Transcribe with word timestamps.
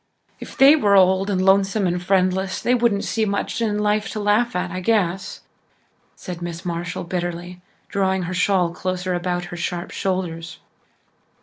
"If 0.39 0.57
they 0.57 0.75
were 0.75 0.95
old 0.95 1.29
and 1.29 1.39
lonesome 1.45 1.85
and 1.85 2.01
friendless 2.03 2.59
they 2.59 2.73
wouldn't 2.73 3.03
see 3.03 3.23
much 3.23 3.61
in 3.61 3.77
life 3.77 4.09
to 4.13 4.19
laugh 4.19 4.55
at, 4.55 4.71
I 4.71 4.79
guess," 4.79 5.41
said 6.15 6.41
Miss 6.41 6.65
Marshall 6.65 7.03
bitterly, 7.03 7.61
drawing 7.87 8.23
her 8.23 8.33
shawl 8.33 8.71
closer 8.73 9.13
about 9.13 9.45
her 9.53 9.57
sharp 9.57 9.91
shoulders. 9.91 10.57